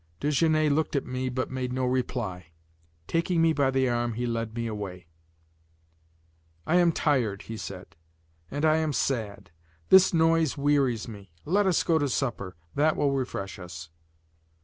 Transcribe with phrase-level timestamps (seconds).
[0.19, 2.47] Desgenais looked at me but made no reply;
[3.05, 5.05] taking me by the arm he led me away.
[6.65, 7.95] "I am tired," he said,
[8.49, 9.51] "and I am sad;
[9.89, 11.31] this noise wearies me.
[11.45, 13.91] Let us go to supper, that will refresh us."